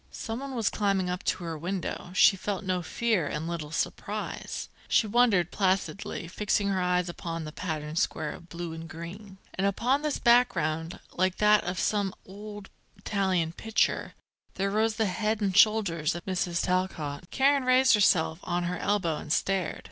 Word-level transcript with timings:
Someone 0.09 0.55
was 0.55 0.71
climbing 0.71 1.11
up 1.11 1.21
to 1.25 1.43
her 1.43 1.55
window. 1.55 2.09
She 2.15 2.35
felt 2.35 2.63
no 2.63 2.81
fear 2.81 3.27
and 3.27 3.47
little 3.47 3.69
surprise. 3.69 4.67
She 4.87 5.05
wondered, 5.05 5.51
placidly, 5.51 6.27
fixing 6.27 6.69
her 6.69 6.81
eyes 6.81 7.07
upon 7.07 7.43
the 7.45 7.51
patterned 7.51 7.99
square 7.99 8.31
of 8.31 8.49
blue 8.49 8.73
and 8.73 8.89
green. 8.89 9.37
And 9.53 9.67
upon 9.67 10.01
this 10.01 10.17
background, 10.17 10.99
like 11.13 11.37
that 11.37 11.63
of 11.65 11.77
some 11.79 12.15
old 12.25 12.71
Italian 12.97 13.51
picture, 13.53 14.15
there 14.55 14.71
rose 14.71 14.95
the 14.95 15.05
head 15.05 15.39
and 15.39 15.55
shoulders 15.55 16.15
of 16.15 16.25
Mrs. 16.25 16.65
Talcott. 16.65 17.29
Karen 17.29 17.63
raised 17.63 17.93
herself 17.93 18.39
on 18.43 18.63
her 18.63 18.79
elbow 18.79 19.17
and 19.17 19.31
stared. 19.31 19.79